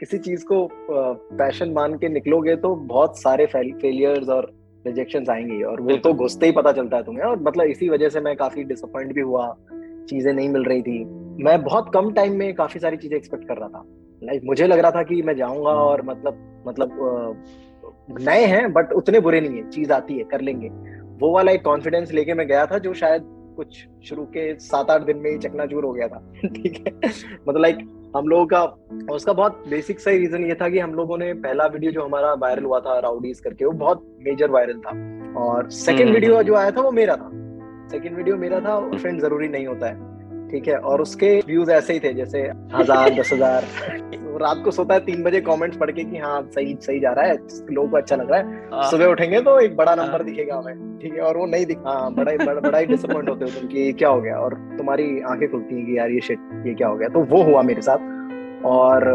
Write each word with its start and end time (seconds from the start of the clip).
किसी 0.00 0.18
चीज़ 0.18 0.44
को 0.44 0.68
पैशन 1.36 1.72
मान 1.72 1.94
के 1.94 2.08
निकलोगे 2.08 2.56
तो 2.56 2.74
बहुत 2.74 3.20
सारे 3.20 3.46
फेलियर्स 3.46 4.28
और 4.28 4.52
रिजेक्शन 4.86 5.24
आएँगे 5.30 5.62
और 5.62 5.80
वो 5.80 5.96
तो 5.96 6.12
घुसते 6.12 6.46
ही 6.46 6.52
पता 6.52 6.72
चलता 6.72 6.96
है 6.96 7.02
तुम्हें 7.02 7.24
और 7.24 7.40
मतलब 7.42 7.66
इसी 7.66 7.88
वजह 7.88 8.08
से 8.08 8.20
मैं 8.20 8.36
काफ़ी 8.36 8.64
डिसअपॉइंट 8.64 9.14
भी 9.14 9.20
हुआ 9.20 9.56
चीज़ें 10.08 10.32
नहीं 10.32 10.48
मिल 10.48 10.64
रही 10.64 10.82
थी। 10.82 11.04
मैं 11.44 11.62
बहुत 11.62 11.90
कम 11.94 12.12
टाइम 12.12 12.36
में 12.36 12.54
काफ़ी 12.54 12.80
सारी 12.80 12.96
चीज़ें 12.96 13.16
एक्सपेक्ट 13.16 13.48
कर 13.48 13.56
रहा 13.56 13.68
था। 13.68 13.84
लाइक 14.22 14.42
मुझे 14.44 14.66
लग 14.66 14.78
रहा 14.78 14.90
था 14.90 15.02
कि 15.02 15.22
मैं 15.22 15.36
जाऊँगा 15.36 15.70
हम्म। 15.70 15.80
और 15.80 16.02
मतलब 16.02 16.64
मतलब 16.68 17.44
नए 18.20 18.44
हैं 18.44 18.72
बट 18.72 18.92
उतने 18.92 19.20
बुरे 19.20 19.40
नहीं 19.40 19.56
है 19.56 19.70
चीज़ 19.70 19.92
आती 19.92 20.18
है 20.18 20.24
कर 20.24 20.40
लेंगे। 20.40 20.68
वो 21.18 21.34
वाला 21.34 21.52
एक 21.52 21.64
कॉन्फिडेंस 21.64 22.12
लेके 22.12 22.34
मैं 22.34 22.46
गया 22.46 22.66
था 22.66 22.78
जो 22.78 22.94
शायद 22.94 23.22
कुछ 23.56 23.86
शुरू 24.04 24.24
के 24.24 24.58
सात 24.58 24.90
आठ 24.90 25.02
दिन 25.02 25.16
में 25.16 25.30
ही 25.30 25.38
चकनाचूर 25.38 25.84
हो 25.84 25.92
गया 25.92 26.08
था। 26.08 26.32
ठीक 26.46 26.84
है? 26.86 27.08
मतलब 27.48 27.60
लाइक 27.60 27.78
हम 28.16 28.28
लोगों 28.28 28.46
का 28.46 28.62
उसका 29.12 29.32
बहुत 29.32 29.64
बेसिक 29.68 30.00
सही 30.00 30.18
रीजन 30.18 30.44
ये 30.44 30.54
था 30.54 30.68
कि 30.68 30.78
हम 30.78 30.94
लोगों 30.94 31.18
ने 31.18 31.34
पहला 31.34 31.66
वीडियो 31.66 31.92
जो 31.92 32.04
हमारा 32.04 32.32
वायरल 32.32 32.64
हुआ 32.64 32.80
था 32.80 32.98
राउडीज 32.98 33.40
करके 33.40 33.64
वो 33.64 33.72
बहुत 33.72 34.16
मेजर 34.20 34.50
वायरल 34.50 34.78
था। 34.78 34.90
और 35.40 35.70
सेकंड 35.70 36.10
वीडियो 36.10 36.34
हम्म। 36.34 36.46
जो 36.46 36.54
आया 36.54 36.70
था 36.70 36.80
वो 36.80 36.90
मेरा 36.90 37.16
था। 37.16 37.30
सेकंड 37.88 38.16
वीडियो 38.16 38.36
मेरा 38.36 38.60
था 38.60 38.96
फ्रेंड 38.96 39.20
ज़रूरी 39.20 39.48
नहीं 39.48 39.66
होता 39.66 39.86
है। 39.86 40.07
ठीक 40.50 40.68
है 40.68 40.76
और 40.80 41.02
उसके 41.02 41.38
व्यूज़ 41.46 41.70
ऐसे 41.70 41.92
ही 41.92 42.00
थे 42.00 42.12
जैसे 42.14 42.40
हज़ार 42.74 43.10
दस 43.14 43.32
हज़ार 43.32 43.64
रात 44.38 44.62
को 44.64 44.70
सोता 44.70 44.94
है 44.94 45.00
तीन 45.00 45.22
बजे 45.22 45.40
कमेंट्स 45.40 45.76
पढ़ 45.76 45.90
के 45.90 46.04
कि 46.04 46.18
हाँ 46.18 46.40
सही 46.54 46.76
सही 46.82 47.00
जा 47.00 47.12
रहा 47.12 47.24
है 47.24 47.36
लोगों 47.70 47.88
को 47.88 47.96
अच्छा 47.96 48.16
लग 48.16 48.30
रहा 48.30 48.38
है 48.38 48.70
हाँ। 48.72 48.90
सुबह 48.90 49.06
उठेंगे 49.06 49.40
तो 49.40 49.58
एक 49.60 49.76
बड़ा 49.76 49.94
नंबर 49.94 50.10
हाँ। 50.10 50.24
दिखेगा 50.24 50.56
हमें 50.56 50.98
ठीक 50.98 51.14
है 51.14 51.20
और 51.20 51.36
वो 51.36 51.46
नहीं 51.46 51.66
दिखा 51.66 51.90
हाँ 51.90 52.12
बड़ा 52.14 52.32
ही 52.32 52.38
बड़ा, 52.38 52.60
बड़ा 52.60 52.78
ही 52.78 52.86
डिसअपॉइंट 52.86 53.28
होते 53.28 53.44
हो 53.44 53.50
तुम 53.50 53.68
कि 53.68 53.92
क्या 53.92 54.08
हो 54.08 54.20
गया 54.20 54.38
और 54.38 54.54
तुम्हारी 54.78 55.08
आँखें 55.22 55.50
खुलती 55.50 55.74
हैं 55.74 55.86
कि 55.86 55.98
यार 55.98 56.10
ये 56.10 56.20
शिट 56.20 56.62
ये 56.66 56.74
क्या 56.74 56.88
हो 56.88 56.96
गया 56.96 57.08
तो 57.08 57.20
वो 57.26 57.42
हुआ 57.42 57.62
मेरे 57.62 57.82
साथ 57.82 58.64
और 58.66 59.10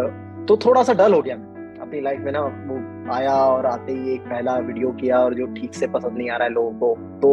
तो 0.48 0.58
थोड़ा 0.58 0.84
सा 0.84 0.94
डल 0.94 1.14
हो 1.14 1.22
गया 1.22 1.36
मैं 1.38 1.53
अपनी 1.84 2.02
लाइफ 2.02 2.20
में 2.22 2.31
ना 2.31 2.42
वो 2.42 2.78
आया 3.14 3.34
और 3.36 3.66
आते 3.66 3.94
ही 3.94 4.14
एक 4.14 4.22
पहला 4.23 4.58
वीडियो 4.59 4.92
किया 5.00 5.20
और 5.20 5.34
जो 5.34 5.45
ठीक 5.53 5.73
से 5.76 5.88
पसंद 5.89 6.17
नहीं 6.17 6.30
आ 6.30 6.36
रहा 6.36 6.48
है 6.48 6.53
लोगों 6.53 6.72
को। 6.73 6.95
तो 7.20 7.31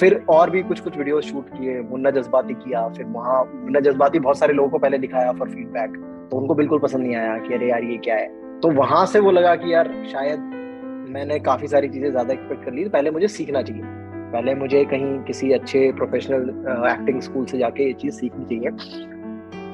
फिर 0.00 0.20
और 0.30 0.50
भी 0.50 0.62
कुछ 0.62 0.80
कुछ 0.80 0.96
वीडियो 0.98 1.20
शूट 1.22 1.48
किए, 1.48 1.80
मुन्ना 1.82 2.10
जज्बाती 2.10 2.54
किया, 2.56 2.86
फिर 2.88 3.06
वहाँ 3.08 3.42
मुन्ना 3.54 3.80
जज्बाती 3.80 4.18
बहुत 4.20 4.38
सारे 4.38 4.54
लोगों 4.54 4.70
को 4.70 4.78
पहले 4.78 4.98
दिखाया 4.98 5.32
फॉर 5.32 5.48
फीडबैक 5.50 5.96
तो 6.30 6.36
उनको 6.36 6.54
बिल्कुल 6.54 6.78
पसंद 6.78 7.02
नहीं 7.02 7.16
आया 7.16 7.36
कि 7.38 7.54
अरे 7.54 7.68
यार 7.68 7.84
ये 7.84 7.96
क्या 7.98 8.16
है। 8.16 8.28
तो 8.60 8.70
वहाँ 8.72 9.04
से 9.06 9.20
वो 9.20 9.30
लगा 9.30 9.54
कि 9.56 9.72
यार 9.74 9.92
शायद 10.08 10.40
मैंने 11.10 11.38
काफ़ी 11.40 11.68
सारी 11.68 11.88
चीज़ें 11.88 12.10
ज़्यादा 12.10 12.32
एक्सपेक्ट 12.32 12.64
कर 12.64 12.72
ली 12.72 12.84
तो 12.84 12.90
पहले 12.90 13.10
मुझे 13.10 13.28
सीखना 13.28 13.62
चाहिए। 13.62 13.82
पहले 14.32 14.54
मुझे 14.54 14.84
कहीं 14.84 15.18
किसी 15.24 15.52
अच्छे 15.52 15.90
प्रोफेशनल 15.92 16.48
एक्टिंग 16.90 17.20
स्कूल 17.20 17.46
से 17.46 17.58
जाके 17.58 17.86
ये 17.86 17.92
चीज़ 17.92 18.14
सीखनी 18.14 18.44
चाहिए। 18.46 19.18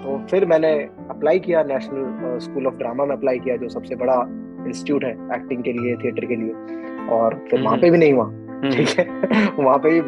तो 0.07 0.27
फिर 0.31 0.45
मैंने 0.45 0.69
अप्लाई 1.11 1.39
किया 1.39 1.63
नेशनल 1.63 2.39
स्कूल 2.39 2.67
ऑफ़ 2.67 2.75
ड्रामा 2.75 3.05
में 3.05 3.15
अप्लाई 3.17 3.39
किया 3.39 3.57
जो 3.57 3.69
सबसे 3.69 3.95
बड़ा 3.95 4.15
इंस्टीट्यूट 4.67 5.05
है 5.05 5.11
एक्टिंग 5.11 5.63
के 5.63 5.73
लिए 5.73 5.97
थिएटर 5.97 6.25
के 6.25 6.37
लिए। 6.37 7.09
और 7.09 7.35
फिर 7.51 7.63
वहाँ 7.63 7.79
पे 7.79 7.91
भी 7.91 7.99
नहीं 7.99 8.13
हुआ 8.13 8.25
हम्म। 8.25 8.71
ठीक 8.71 8.89
है? 8.89 9.05
वहाँ 9.65 9.79
पे 9.79 9.91
भी 9.91 10.01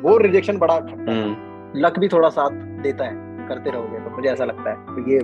वो 0.00 0.16
रिजेक्शन 0.18 0.58
बड़ा 0.58 0.78
लक 0.78 1.08
हम्म। 1.08 2.00
भी 2.00 2.08
थोड़ा 2.08 2.28
साथ 2.28 2.50
देता 2.82 3.04
है 3.04 3.48
करते 3.48 3.70
रहोगे 3.70 3.98
तो 3.98 4.10
मुझे 4.10 4.28
ऐसा 4.28 4.44
लगता 4.44 4.70
है। 4.70 4.76
तो 4.76 5.10
ये 5.10 5.18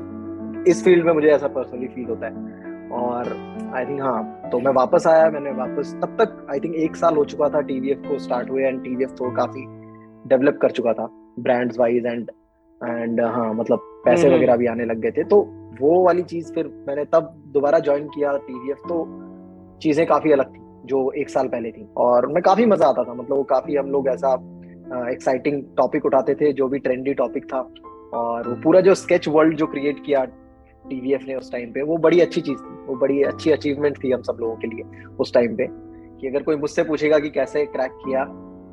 इस 0.70 0.84
फ़ील्ड 0.84 1.06
में 1.06 1.12
मुझे 1.12 1.28
ऐसा 1.28 1.48
पर्सनली 1.48 1.88
फील 1.88 2.08
होता 2.08 2.26
है। 2.26 2.90
और 2.92 3.32
आई 3.74 3.84
थिंक 3.84 4.02
हाँ 4.02 4.50
तो 4.52 4.60
मैं 4.60 4.72
वापस 4.72 5.06
आया 5.06 5.30
मैंने 5.30 5.50
वापस 5.52 5.94
तब 6.02 6.16
तक 6.20 6.46
आई 6.50 6.60
थिंक 6.60 6.74
एक 6.74 6.96
साल 6.96 7.16
हो 7.16 7.24
चुका 7.24 7.48
था 7.48 7.60
टीवीएफ 7.60 8.02
को 8.08 8.18
स्टार्ट 8.18 8.50
हुए 8.50 8.64
एंड 8.64 8.82
टीवीएफ 8.84 9.14
तो 9.18 9.30
काफ़ी 9.30 9.64
डेवलप 10.28 10.58
कर 10.62 10.70
चुका 10.70 10.92
था 10.92 11.08
ब्रांड्स 11.40 11.78
वाइज 11.78 12.06
एंड 12.06 12.30
एंड 12.80 13.20
हाँ 13.20 13.54
मतलब 13.54 13.88
पैसे 14.04 14.26
हम्म। 14.26 14.36
वगैरह 14.36 14.56
भी 14.56 14.66
आने 14.66 14.84
लग 14.84 15.00
गए 15.00 15.10
थे। 15.10 15.24
तो 15.24 15.40
वो 15.80 16.02
वाली 16.04 16.22
चीज़ 16.22 16.52
फिर 16.52 16.66
मैंने 16.88 17.04
तब 17.04 17.32
दोबारा 17.54 17.78
ज्वाइन 17.78 18.08
किया 18.08 18.36
टीवीएफ 18.38 18.78
तो 18.88 19.04
चीज़ें 19.82 20.06
काफ़ी 20.06 20.32
अलग 20.32 20.54
थी 20.54 20.60
जो 20.86 21.10
एक 21.12 21.30
साल 21.30 21.48
पहले 21.48 21.70
थी। 21.70 21.86
और 21.96 22.26
मैं 22.26 22.42
काफ़ी 22.42 22.66
मज़ा 22.66 22.86
आता 22.86 23.04
था 23.04 23.14
मतलब 23.14 23.36
वो 23.36 23.42
काफ़ी 23.42 23.76
हम 23.76 23.90
लोग 23.90 24.08
ऐसा 24.08 24.34
एक्साइटिंग 25.10 25.62
टॉपिक 25.76 26.06
उठाते 26.06 26.34
थे 26.34 26.52
जो 26.52 26.68
भी 26.68 26.78
ट्रेंडी 26.78 27.14
टॉपिक 27.14 27.44
था। 27.44 27.60
और 28.14 28.48
वो 28.48 28.54
पूरा 28.54 28.80
जो 28.80 28.94
स्केच 28.94 29.28
वर्ल्ड 29.28 29.56
जो 29.56 29.66
क्रिएट 29.66 30.04
किया 30.06 30.24
टीवीएफ 30.84 31.24
ने 31.28 31.34
उस 31.34 31.52
टाइम 31.52 31.72
पे 31.72 31.82
वो 31.82 31.96
बड़ी 31.96 32.20
अच्छी 32.20 32.40
चीज़ 32.40 32.58
थी। 32.58 32.74
वो 32.86 32.94
बड़ी 32.96 33.22
अच्छी 33.22 33.50
अचीवमेंट 33.50 34.04
थी 34.04 34.10
हम 34.10 34.22
सब 34.22 34.36
लोगों 34.40 34.56
के 34.56 34.66
लिए 34.66 35.04
उस 35.20 35.34
टाइम 35.34 35.56
पे। 35.56 35.66
कि 36.20 36.28
अगर 36.28 36.42
कोई 36.42 36.56
मुझसे 36.56 36.82
पूछेगा 36.82 37.18
कि 37.18 37.30
कैसे 37.30 37.64
क्रैक 37.66 37.92
किया 38.04 38.20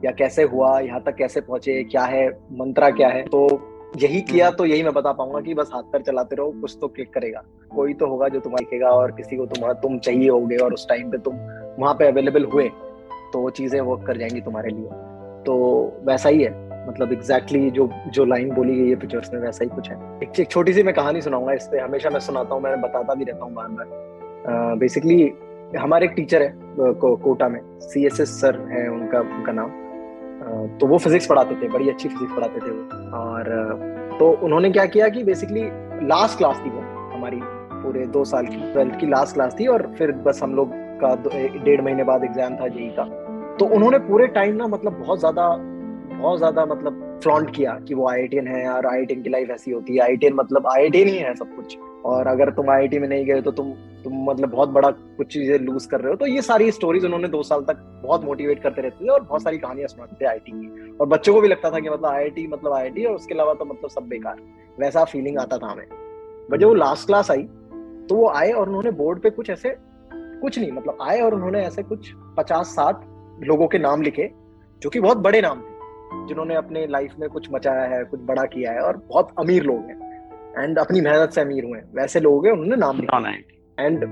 या 0.06 0.12
कैसे 0.12 0.44
हुआ 0.44 0.80
यहाँ 0.80 1.02
तक 1.04 1.16
कैसे 1.16 1.42
पहुँचे 1.42 1.84
क्या 1.84 2.04
है 2.04 2.28
मंत्रा 2.52 2.90
क्या 2.90 3.08
है 3.10 3.24
तो 3.24 3.48
यही 3.96 4.22
किया 4.22 4.48
हम्म। 4.48 4.58
तो 4.58 4.66
यही 4.66 4.84
मैं 4.84 4.94
बता 4.94 5.12
पाऊँगा 5.12 5.40
कि 5.42 5.54
बस 5.54 5.70
हाथ 5.74 5.84
पैर 5.84 6.02
चलाते 6.02 6.36
रहो 6.36 6.52
कुछ 6.62 6.78
तो 6.82 6.88
क्लिक 6.88 7.14
करेगा। 7.14 7.44
कोई 7.72 7.94
तो 7.94 8.08
होगा 8.08 8.28
जो 8.28 8.40
तुम्हारा 8.40 8.64
दिखेगा 8.66 8.90
और 8.92 9.12
किसी 9.12 9.38
को 9.38 9.46
तुम्हारा 9.46 9.74
तुम 9.82 9.98
चाहिए 10.00 10.30
होगे 10.30 10.58
और 10.58 10.74
उस 10.74 10.88
टाइम 10.90 11.10
पे 11.12 11.18
तुम 11.18 11.36
वहाँ 11.80 11.94
पे 11.94 12.08
अवेलेबल 12.08 12.44
हुए 12.46 12.70
तो 13.34 13.40
वो 13.40 13.50
चीज़ें 13.50 13.80
वर्क 13.82 14.06
कर 14.08 14.18
जाएँगी 14.18 14.42
तुम्हारे 14.42 14.70
लिए। 14.70 14.90
तो 15.46 15.56
वैसा 16.06 16.30
ही 16.30 16.44
है 16.44 16.52
मतलब 16.88 17.12
एग्जैक्टली 17.14 17.60
exactly 17.60 17.76
जो 17.76 18.12
जो 18.12 18.26
लाइन 18.26 18.52
बोली 18.52 18.76
गई 18.76 18.90
है 18.90 18.96
पिक्चर्स 18.96 19.34
में 19.34 19.40
वैसा 19.42 19.64
ही 19.64 19.70
कुछ 19.70 19.90
है। 19.90 19.98
एक, 20.24 20.40
एक 20.40 20.50
छोटी 20.52 20.74
सी 20.74 20.84
मैं 20.84 20.94
कहानी 20.96 21.22
सुनाऊँगा 21.22 21.54
इस 21.54 21.68
पे 21.72 21.80
हमेशा 21.80 22.10
मैं 22.10 22.20
सुनाता 22.20 22.56
हूँ 22.56 22.64
मैं 22.64 22.80
बताता 22.82 23.14
भी 23.14 23.24
रहता 23.24 23.46
हूँ 23.46 23.54
बार 23.54 23.68
बार। 23.70 24.76
बेसिकली 24.78 25.32
हमारे 25.78 26.06
एक 26.06 26.14
टीचर 26.16 26.42
है 26.42 26.54
को, 26.80 27.16
कोटा 27.16 27.48
में 27.50 27.60
सी 27.82 28.06
एस 28.06 28.20
एस 28.20 28.40
सर 28.42 28.60
है 28.72 28.88
उनका 28.90 29.20
उनका 29.20 29.52
नाम। 29.52 29.72
तो 30.80 30.88
वो 30.88 30.98
फिजिक्स 30.98 31.26
पढ़ाते 31.26 31.56
थे, 31.56 31.68
बड़ी 31.70 31.90
अच्छी 31.90 32.10
फिजिक्स 32.10 32.34
पढ़ाते 32.34 32.60
थे 32.60 32.72
वो। 32.72 33.18
और 33.18 34.18
तो 34.20 34.30
उन्होंने 34.44 34.70
क्या 34.70 34.86
किया 34.88 35.08
कि 35.10 35.24
बेसिकली 35.24 35.64
लास्ट 36.08 36.38
क्लास 36.38 36.62
थी 36.66 36.70
वो, 36.70 36.82
हमारी 37.16 37.40
पूरे 37.74 38.06
दो 38.08 38.24
साल 38.26 38.46
की 38.46 38.72
ट्वेल्थ 38.74 39.00
की 39.00 39.08
लास्ट 39.08 39.34
क्लास 39.34 39.56
थी 39.60 39.68
और 39.68 39.92
फिर 39.98 40.12
बस 40.26 40.40
हम 40.44 40.56
लोग 40.56 40.72
का 41.04 41.16
डेढ़ 41.64 41.82
महीने 41.82 42.04
बाद 42.04 42.24
एग्ज़ाम 42.24 42.56
था 42.56 42.68
जेई 42.68 42.90
का। 43.00 43.04
तो 43.60 43.66
उन्होंने 43.76 44.00
पूरे 44.00 44.28
टाइम 44.30 44.56
ना 44.56 44.68
मतलब 44.68 45.00
बहुत 45.00 45.20
ज़्यादा 45.20 45.46
बहुत 46.20 46.38
ज़्यादा 46.38 46.66
मतलब 46.66 47.20
फ्लॉन्ट 47.24 47.56
किया 47.56 47.74
कि 47.88 47.96
वो 47.96 48.08
आई 48.10 48.28
है 48.48 48.68
और 48.70 48.86
आई 48.86 49.06
की 49.06 49.30
लाइफ 49.30 49.50
ऐसी 49.50 49.72
होती 49.72 49.96
है। 49.96 50.02
आई 50.02 50.30
मतलब 50.34 50.68
आई 50.68 50.90
ही 50.96 51.18
है 51.18 51.34
सब 51.36 51.56
कुछ। 51.56 51.78
और 52.06 52.28
अगर 52.28 52.50
तुम 52.54 52.70
आई 52.70 52.88
में 52.94 53.08
नहीं 53.08 53.26
गए 53.26 53.42
तो 53.42 53.52
तुम 53.52 53.72
तुम 54.04 54.14
मतलब 54.26 54.50
बहुत 54.50 54.70
बड़ा 54.70 54.90
कुछ 54.90 55.28
चीज़ें 55.34 55.58
लूज 55.60 55.86
कर 55.86 56.02
रहे 56.02 56.12
हो। 56.12 56.16
तो 56.18 56.26
ये 56.26 56.42
सारी 56.42 56.72
स्टोरीज 56.72 57.06
उन्होंने 57.06 57.28
दो 57.28 57.42
साल 57.44 57.62
तक 57.62 57.84
बहुत 58.04 58.24
मोटिवेट 58.26 58.62
करते 58.64 58.82
रहते 58.82 59.06
थे 59.06 59.10
और 59.10 59.22
बहुत 59.22 59.44
सारी 59.44 59.58
कहानियाँ 59.58 59.88
सुनाते 59.88 60.16
थे 60.16 60.28
आई 60.28 60.40
की। 60.40 60.96
और 61.02 61.08
बच्चों 61.08 61.34
को 61.34 61.42
भी 61.42 61.48
लगता 61.48 61.72
था 61.72 61.80
कि 61.80 61.90
मतलब 61.90 62.06
आईआईटी 62.06 62.48
मतलब 62.48 62.74
आईआईटी 62.74 63.06
और 63.06 63.16
उसके 63.16 63.34
अलावा 63.34 63.54
तो 63.54 63.66
मतलब 63.66 63.90
सब 63.90 64.08
बेकार। 64.10 64.42
वैसा 64.78 65.04
फीलिंग 65.06 65.40
आता 65.40 65.58
था 65.58 65.72
हमें। 65.72 65.86
बट 66.52 66.60
जब 66.60 66.68
वो 66.68 66.74
लास्ट 66.76 67.08
क्लास 67.08 67.32
आई 67.32 67.44
तो 68.10 68.16
वो 68.16 68.30
आए 68.30 68.52
और 68.52 68.68
उन्होंने 68.68 68.92
बोर्ड 68.94 69.22
पे 69.22 69.30
कुछ 69.30 69.50
ऐसे, 69.50 69.76
कुछ 70.12 70.60
नहीं 70.60 70.72
मतलब 70.72 70.98
आए 71.02 71.20
और 71.22 71.34
उन्होंने 71.34 71.64
ऐसे 71.66 71.84
कुछ 71.84 72.12
पचास 72.38 72.68
साठ 72.68 73.04
लोगों 73.44 73.68
के 73.68 73.80
नाम 73.80 74.02
लिखे, 74.02 74.30
जो 74.82 74.90
कि 74.90 75.00
बहुत 75.00 75.18
बड़े 75.20 75.42
नाम 75.42 75.62
जिन्होंने 76.14 76.56
अपने 76.56 76.88
लाइफ 76.88 77.14
में 77.20 77.30
कुछ 77.30 77.48
मचाया 77.52 77.84
है 77.84 78.04
कुछ 78.04 78.20
बड़ा 78.24 78.44
किया 78.44 78.72
है 78.72 78.80
और 78.80 78.98
बहुत 79.10 79.30
अमीर 79.40 79.64
लोग 79.64 79.78
हैं। 79.78 80.10
एंड 80.64 80.80
अपनी 80.80 81.02
मेहनत 81.02 81.30
से 81.30 81.42
अमीर 81.42 81.64
हुए 81.64 81.78
हैं। 81.78 81.90
वैसे 81.96 82.20
लोग 82.20 82.46
हैं 82.46 82.54
उन्होंने 82.54 82.76
नाम 82.76 82.98
लिखा। 82.98 83.30
एंड 83.80 84.06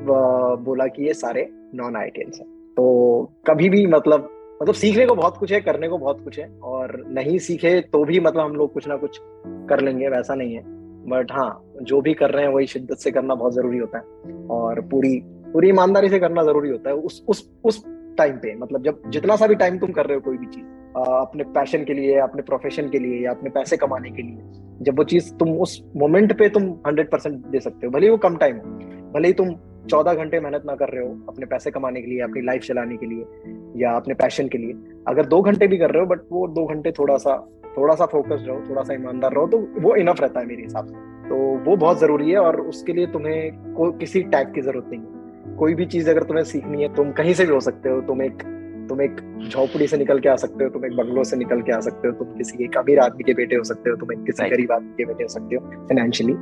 बोला 0.59 0.87
कि 0.87 1.07
ये 1.07 1.13
सारे 1.13 1.49
नॉन 1.75 1.95
आई 1.95 2.09
हैं। 2.17 2.29
तो 2.77 3.23
कभी 3.47 3.69
भी 3.69 3.87
मतलब 3.87 4.29
मतलब 4.61 4.73
सीखने 4.73 5.05
को 5.05 5.15
बहुत 5.15 5.37
कुछ 5.37 5.53
है 5.53 5.61
करने 5.61 5.87
को 5.87 5.97
बहुत 5.97 6.23
कुछ 6.23 6.39
है। 6.39 6.59
और 6.63 7.03
नहीं 7.07 7.37
सीखे 7.37 7.81
तो 7.81 8.05
भी 8.05 8.19
मतलब 8.19 8.41
हम 8.41 8.55
लोग 8.55 8.73
कुछ 8.73 8.87
ना 8.87 8.95
कुछ 8.95 9.19
कर 9.47 9.81
लेंगे 9.81 10.07
वैसा 10.07 10.35
नहीं 10.35 10.55
है। 10.55 10.63
बट 11.09 11.31
हाँ 11.31 11.63
जो 11.81 12.01
भी 12.01 12.13
कर 12.13 12.29
रहे 12.29 12.45
हैं 12.45 12.53
वही 12.53 12.67
शिद्दत 12.67 12.95
से 12.95 13.11
करना 13.11 13.35
बहुत 13.35 13.53
ज़रूरी 13.53 13.77
होता 13.77 13.97
है। 13.97 14.03
और 14.47 14.81
पूरी 14.81 15.21
पूरी 15.25 15.69
ईमानदारी 15.69 16.09
से 16.09 16.19
करना 16.19 16.43
ज़रूरी 16.43 16.69
होता 16.69 16.89
है। 16.89 16.95
उस 16.95 17.25
उस 17.27 17.51
उस 17.63 17.83
टाइम 18.17 18.37
पे 18.37 18.55
मतलब 18.55 18.83
जब 18.83 19.01
जितना 19.09 19.35
सा 19.35 19.47
भी 19.47 19.55
टाइम 19.55 19.77
तुम 19.79 19.91
कर 19.91 20.05
रहे 20.05 20.15
हो 20.15 20.21
कोई 20.21 20.37
भी 20.37 20.45
चीज़ 20.45 20.65
अपने 20.97 21.43
पैशन 21.53 21.83
के 21.83 21.93
लिए, 21.93 22.17
अपने 22.19 22.41
प्रोफेशन 22.41 22.89
के 22.89 22.99
लिए 22.99 23.23
या 23.25 23.31
अपने 23.31 23.49
पैसे 23.49 23.77
कमाने 23.77 24.09
के 24.09 24.21
लिए। 24.21 24.83
जब 24.83 24.97
वो 24.97 25.03
चीज़ 25.03 25.33
तुम 25.33 25.57
उस 25.59 25.81
मोमेंट 25.97 26.37
पे 26.39 26.49
तुम 26.49 26.63
हंड्रेड 26.87 27.09
परसेंट 27.11 27.35
दे 27.45 27.59
सकते 27.59 27.87
हो, 27.87 27.91
भले 27.91 28.09
वो 28.09 28.17
कम 28.17 28.35
टाइम 28.37 28.55
हो, 28.55 28.71
भले 29.13 29.27
ही 29.27 29.33
तुम 29.33 29.55
चौदह 29.89 30.13
घंटे 30.13 30.39
मेहनत 30.39 30.63
ना 30.65 30.75
कर 30.75 30.89
रहे 30.89 31.03
हो 31.03 31.09
अपने 31.29 31.45
पैसे 31.45 31.71
कमाने 31.71 32.01
के 32.01 32.07
लिए, 32.07 32.19
अपनी 32.21 32.41
लाइफ 32.41 32.61
चलाने 32.61 32.97
के 32.97 33.05
लिए 33.05 33.83
या 33.83 33.91
अपने 33.91 34.13
पैशन 34.13 34.47
के 34.47 34.57
लिए। 34.57 34.73
अगर 35.07 35.25
दो 35.25 35.41
घंटे 35.41 35.67
भी 35.67 35.77
कर 35.77 35.91
रहे 35.91 36.01
हो 36.01 36.07
बट 36.07 36.21
वो 36.31 36.47
दो 36.47 36.65
घंटे 36.65 36.91
थोड़ा 36.91 37.17
सा 37.17 37.37
थोड़ा 37.77 37.95
सा 37.95 38.05
फोकस 38.05 38.43
रहो 38.47 38.61
थोड़ा 38.69 38.83
सा 38.83 38.93
ईमानदार 38.93 39.33
रहो 39.33 39.47
तो 39.47 39.57
वो 39.79 39.95
इनफ 39.95 40.21
रहता 40.21 40.39
है 40.39 40.45
मेरे 40.45 40.63
हिसाब 40.63 40.85
से। 40.85 41.29
तो 41.29 41.35
वो 41.65 41.75
बहुत 41.75 41.99
ज़रूरी 41.99 42.31
है 42.31 42.37
और 42.37 42.59
उसके 42.61 42.93
लिए 42.93 43.07
तुम्हें 43.07 43.73
को, 43.73 43.91
किसी 43.91 44.21
टैग 44.23 44.53
की 44.53 44.61
ज़रूरत 44.61 44.85
नहीं 44.89 44.99
है। 44.99 45.55
कोई 45.57 45.73
भी 45.75 45.85
चीज़ 45.85 46.09
अगर 46.09 46.23
तुम्हें 46.23 46.43
सीखनी 46.45 46.81
है, 46.81 46.93
तुम 46.95 47.11
कहीं 47.11 47.33
से 47.33 47.45
भी 47.45 47.53
हो 47.53 47.59
सकते 47.59 47.89
हो, 47.89 48.01
तुम 48.01 48.21
एक 48.21 48.43
तुम 48.89 49.01
एक 49.01 49.21
झोपड़ी 49.49 49.87
से 49.87 49.97
निकल 49.97 50.19
के 50.19 50.29
आ 50.29 50.35
सकते 50.35 50.63
हो 50.63 50.69
तुम 50.69 50.85
एक 50.85 50.95
बंगलो 50.97 51.23
से 51.23 51.37
निकल 51.37 51.61
के 51.61 51.71
आ 51.71 51.79
सकते 51.79 52.07
हो 52.07 52.13
तुम 52.13 52.37
किसी 52.37 52.63
एक 52.63 52.77
अमीर 52.77 52.99
आदमी 52.99 53.23
के 53.23 53.33
बेटे 53.33 53.55
हो 53.55 53.63
सकते 53.63 53.89
हो 53.89 53.95
तुम 53.95 54.11
एक 54.11 54.23
किसी 54.25 54.49
गरीब 54.49 54.71
आदमी 54.71 54.93
के 54.97 55.05
बेटे 55.05 55.23
हो 55.23 55.27
सकते 55.29 55.55
हो 55.55 55.61
फाइनेंशियली 55.87 56.33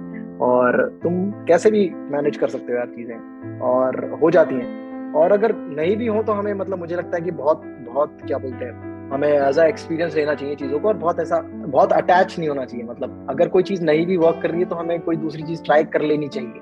और 0.46 0.78
तुम 1.04 1.32
कैसे 1.48 1.72
भी 1.72 1.90
मैनेज 2.12 2.38
कर 2.38 2.48
सकते 2.48 2.72
हो 2.74 2.78
यार 2.78 2.88
चीज़ें 2.88 3.60
और 3.70 4.04
हो 4.22 4.32
जाती 4.32 4.56
हैं। 4.56 5.14
और 5.14 5.32
अगर 5.32 5.56
नहीं 5.56 5.96
भी 5.98 6.08
हो 6.08 6.24
तो 6.24 6.34
हमें 6.34 6.54
मतलब 6.54 6.80
मुझे 6.80 6.96
लगता 6.96 7.18
है 7.18 7.24
कि 7.24 7.32
बहुत 7.34 7.62
बहुत 7.88 8.18
क्या 8.28 8.38
बोलते 8.38 8.66
हैं 8.66 8.94
हमें 9.12 9.28
एज 9.30 9.60
अ 9.60 9.66
एक्सपीरियंस 9.66 10.16
लेना 10.16 10.34
चाहिए 10.34 10.56
चीज़ों 10.56 10.80
को 10.80 10.88
और 10.88 10.98
बहुत 10.98 11.20
ऐसा 11.20 11.40
बहुत 11.46 11.94
अटैच 11.94 12.38
नहीं 12.40 12.50
होना 12.50 12.66
चाहिए। 12.66 12.86
मतलब 12.86 13.28
अगर 13.30 13.50
कोई 13.50 13.64
चीज़ 13.64 13.84
नहीं 13.84 14.06
भी 14.06 14.18
वर्क 14.18 14.40
कर 14.44 14.52
रही 14.52 14.60
है 14.60 14.66
तो 14.66 14.76
हमें 14.76 15.00
कोई 15.02 15.16
दूसरी 15.16 15.44
चीज़ 15.44 15.64
ट्राई 15.64 15.84
कर 15.96 16.02
लेनी 16.02 16.28
चाहिए। 16.28 16.60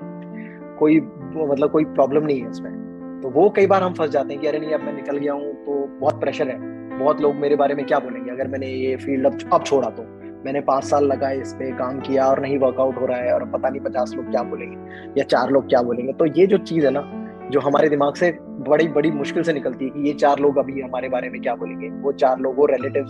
कोई 0.78 1.00
मतलब 1.00 1.70
कोई 1.70 1.84
प्रॉब्लम 1.84 2.24
नहीं 2.24 2.40
है 2.40 2.50
इसमें 2.50 2.83
तो 3.24 3.30
वो 3.30 3.50
कई 3.50 3.66
बार 3.66 3.82
हम 3.82 3.94
फंस 3.94 4.10
जाते 4.10 4.32
हैं 4.32 4.40
कि 4.42 4.48
अरे 4.48 4.58
नहीं, 4.58 4.70
अब 4.70 4.80
मैं 4.80 4.92
निकल 4.92 5.16
गया 5.16 5.32
हूँ 5.32 5.54
तो 5.54 5.86
बहुत 6.00 6.20
प्रेशर 6.20 6.48
है। 6.48 6.58
बहुत 6.98 7.20
लोग 7.20 7.34
मेरे 7.34 7.56
बारे 7.56 7.74
में 7.74 7.86
क्या 7.86 7.98
बोलेंगे? 7.98 8.30
अगर 8.30 8.48
मैंने 8.48 8.66
ये 8.66 8.96
फ़ील्ड 8.96 9.26
अब 9.26 9.38
अब 9.52 9.64
छोड़ा 9.64 9.90
तो। 9.90 10.02
मैंने 10.44 10.60
पाँच 10.60 10.84
साल 10.84 11.04
लगाए 11.04 11.40
इस 11.40 11.52
पे 11.52 11.70
काम 11.70 12.00
किया 12.00 12.26
और 12.26 12.40
नहीं 12.40 12.58
वर्कआउट 12.58 13.00
हो 13.00 13.06
रहा 13.06 13.18
है 13.18 13.32
और 13.34 13.44
पता 13.44 13.68
नहीं 13.68 13.80
पचास 13.80 14.12
लोग 14.16 14.30
क्या 14.30 14.42
बोलेंगे 14.42 14.76
या 15.18 15.24
चार 15.24 15.50
लोग 15.50 15.68
क्या 15.68 15.82
बोलेंगे। 15.82 16.12
तो 16.12 16.26
ये 16.26 16.46
जो 16.46 16.58
चीज़ 16.58 16.84
है 16.84 16.90
ना, 16.90 17.02
जो 17.50 17.60
हमारे 17.60 17.88
दिमाग 17.88 18.14
से 18.14 18.38
बड़ी 18.42 18.88
बड़ी 18.88 19.10
मुश्किल 19.10 19.42
से 19.42 19.52
निकलती 19.52 19.84
है 19.84 19.90
कि 19.90 20.08
ये 20.08 20.14
चार 20.14 20.38
लोग 20.38 20.58
अभी 20.58 20.80
हमारे 20.80 21.08
बारे 21.08 21.30
में 21.30 21.40
क्या 21.42 21.54
बोलेंगे? 21.54 21.88
वो 21.88 22.12
चार 22.12 22.38
लोग, 22.38 22.58
वो 22.58 22.66
रिलेटिव 22.66 23.06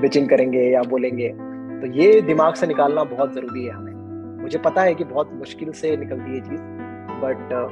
बिचिंग 0.00 0.28
करेंगे 0.28 0.62
या 0.62 0.82
बोलेंगे। 0.82 1.28
तो 1.80 1.86
ये 1.86 2.20
दिमाग 2.20 2.54
से 2.54 2.66
निकालना 2.66 3.04
बहुत 3.04 3.34
ज़रूरी 3.34 3.64
है 3.64 3.72
हमें। 3.72 4.42
मुझे 4.42 4.58
पता 4.58 4.82
है 4.82 4.94
कि 4.94 5.04
बहुत 5.04 5.30
मुश्किल 5.32 5.72
से 5.72 5.96
निकलती 5.96 6.34
है 6.34 6.40
चीज़ 6.40 6.60
बट 7.24 7.68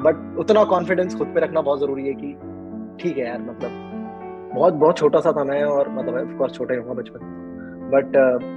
बट 0.00 0.36
उतना 0.38 0.64
कॉन्फिडेंस 0.64 1.14
खुद 1.14 1.26
पे 1.26 1.40
रखना 1.40 1.60
बहुत 1.60 1.80
ज़रूरी 1.80 2.06
है 2.06 2.14
कि 2.14 2.32
ठीक 3.02 3.18
है 3.18 3.26
यार 3.26 3.42
मतलब 3.42 3.90
बहुत 4.54 4.74
बहुत 4.74 4.98
छोटा 4.98 5.20
सा 5.20 5.32
था 5.32 5.44
मैं 5.44 5.64
और 5.64 5.88
मतलब 5.88 6.30
ऑफ़ 6.30 6.38
कोर्स 6.38 6.52
छोटा 6.52 6.74
ही 6.74 6.80
हुआ 6.80 6.94
बचपन। 6.94 7.18
बट 7.94 8.06
uh, 8.06 8.54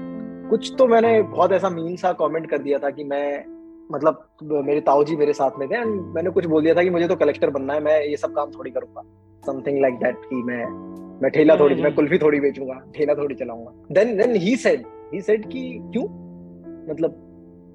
कुछ 0.49 0.73
तो 0.77 0.87
मैंने 0.87 1.21
बहुत 1.21 1.51
ऐसा 1.51 1.69
मीन 1.69 1.95
सा 1.95 2.11
कमेंट 2.13 2.49
कर 2.49 2.57
दिया 2.57 2.79
था 2.79 2.89
कि 2.89 3.03
मैं 3.03 3.45
मतलब 3.91 4.29
मेरे 4.43 4.81
ताऊ 4.81 5.03
जी 5.03 5.15
मेरे 5.15 5.33
साथ 5.33 5.51
में 5.59 5.69
थे 5.69 5.75
एंड 5.75 6.01
मैंने 6.01 6.29
कुछ 6.29 6.45
बोल 6.45 6.63
दिया 6.63 6.75
था 6.75 6.83
कि 6.83 6.89
मुझे 6.89 7.07
तो 7.07 7.15
कलेक्टर 7.15 7.49
बनना 7.49 7.73
है 7.73 7.79
मैं 7.79 8.01
ये 8.01 8.17
सब 8.17 8.33
काम 8.33 8.51
थोड़ी 8.51 8.71
करूँगा। 8.71 9.01
समथिंग 9.45 9.81
लाइक 9.81 9.95
दैट 9.95 10.15
कि 10.17 10.35
मैं 10.35 10.65
मैं 11.21 11.31
ठेला 11.31 11.55
थोड़ी 11.55 11.75
मैं 11.75 11.95
कुल्फी 11.95 12.17
थोड़ी 12.17 12.39
बेचूँगा 12.39 12.81
ठेला 12.95 13.15
थोड़ी 13.15 13.35
चलाऊँगा। 13.35 13.71
Then 13.91 14.17
then 14.17 14.35
he 14.35 14.55
said 14.55 14.83
he 15.13 15.21
said 15.21 15.45
कि 15.49 15.79
क्यों? 15.81 16.03
मतलब 16.93 17.23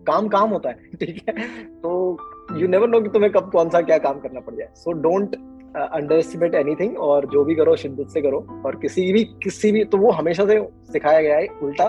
काम 0.06 0.28
काम 0.28 0.50
होता 0.50 0.68
है 0.68 0.74
ठीक 1.00 1.22
है? 1.28 1.34
तो 1.68 2.16
यू 2.50 2.68
नेवर 2.68 2.88
नो 2.88 3.00
कि 3.00 3.08
तुम्हें 3.08 3.32
कब 3.32 3.50
कौन 3.50 3.68
सा 3.70 3.80
क्या 3.80 3.98
काम 3.98 4.18
करना 4.20 4.40
पड़ 4.40 4.54
जाए। 4.54 4.68
So 4.74 4.92
don't 5.02 5.34
under 5.76 6.16
estimate 6.16 6.54
anything 6.54 6.98
और 7.00 7.26
जो 7.26 7.44
भी 7.44 7.54
करो, 7.54 7.76
शिद्दत 7.76 8.08
से 8.08 8.20
करो। 8.22 8.44
और 8.66 8.76
किसी 8.76 9.12
भी 9.12 9.22
किसी 9.42 9.70
भी 9.72 9.84
तो 9.84 9.98
वो 9.98 10.10
हमेशा 10.12 10.46
से 10.46 10.60
सिखाया 10.92 11.20
गया 11.20 11.36
है 11.36 11.46
उल्टा, 11.62 11.88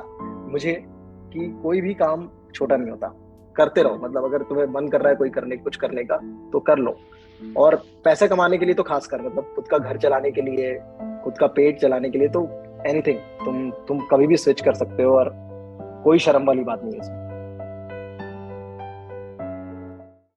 मुझे 0.52 0.74
कि 1.34 1.48
कोई 1.64 1.82
भी 1.82 1.94
काम 1.96 2.30
छोटा 2.56 2.76
नहीं 2.76 2.92
होता। 2.92 3.08
करते 3.56 3.82
रहो। 3.84 3.96
मतलब 4.04 4.24
अगर 4.26 4.44
तुम्हें 4.44 4.66
मन 4.66 4.88
कर 4.88 5.02
रहा 5.02 5.10
है 5.10 5.16
कोई 5.16 5.30
करने, 5.30 5.58
कुछ 5.58 5.76
करने 5.76 6.04
का 6.04 6.18
तो 6.54 6.60
कर 6.60 6.78
लो। 6.78 6.96
और 7.58 7.76
पैसे 8.06 8.28
कमाने 8.28 8.58
के 8.58 8.66
लिए 8.66 8.76
तो 8.76 8.84
खास 8.84 9.08
कर 9.08 9.22
मतलब 9.22 9.54
खुद 9.56 9.68
का 9.68 9.78
घर 9.78 9.98
चलाने 9.98 10.32
के 10.32 10.42
लिए, 10.42 10.74
खुद 11.24 11.38
का 11.40 11.48
पेट 11.50 11.80
चलाने 11.80 12.10
के 12.10 12.18
लिए 12.18 12.28
तो 12.30 12.48
एनीथिंग 12.88 13.18
तुम 13.46 13.70
तुम 13.88 14.00
कभी 14.12 14.28
भी 14.28 14.38
स्विच 14.38 14.62
कर 14.62 14.74
सकते 14.76 15.04
हो 15.04 15.18
और 15.18 15.32
कोई 16.04 16.20
शर्म 16.20 16.46
वाली 16.46 16.64
बात 16.64 16.84
नहीं 16.84 16.94
है 16.94 17.00
इसमें। 17.00 17.23